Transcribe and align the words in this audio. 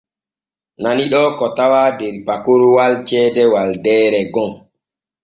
Nani 0.81 1.03
ɗoo 1.11 1.29
ko 1.39 1.45
tawaa 1.57 1.89
der 1.99 2.15
pakoroowel 2.27 2.93
ceede 3.07 3.43
Waldeeree 3.53 4.27
gom. 4.33 4.51